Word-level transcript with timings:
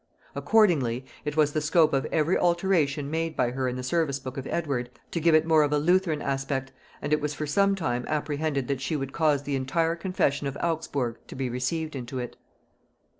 Accordingly, 0.33 1.05
it 1.25 1.37
was 1.37 1.53
the 1.53 1.61
scope 1.61 1.93
of 1.93 2.07
every 2.07 2.35
alteration 2.35 3.11
made 3.11 3.35
by 3.35 3.51
her 3.51 3.67
in 3.67 3.75
the 3.75 3.83
service 3.83 4.17
book 4.17 4.35
of 4.35 4.47
Edward, 4.47 4.89
to 5.11 5.19
give 5.19 5.35
it 5.35 5.45
more 5.45 5.61
of 5.61 5.71
a 5.71 5.77
Lutheran 5.77 6.23
aspect, 6.23 6.71
and 7.03 7.13
it 7.13 7.21
was 7.21 7.35
for 7.35 7.45
some 7.45 7.75
time 7.75 8.05
apprehended 8.07 8.67
that 8.67 8.81
she 8.81 8.95
would 8.95 9.13
cause 9.13 9.43
the 9.43 9.55
entire 9.55 9.95
Confession 9.95 10.47
of 10.47 10.57
Augsburg 10.59 11.17
to 11.27 11.35
be 11.35 11.49
received 11.51 11.95
into 11.95 12.17
it. 12.17 12.35